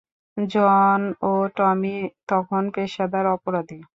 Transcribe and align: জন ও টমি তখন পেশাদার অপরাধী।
জন 0.37 0.99
ও 1.23 1.33
টমি 1.55 1.95
তখন 2.27 2.63
পেশাদার 2.75 3.25
অপরাধী। 3.35 3.79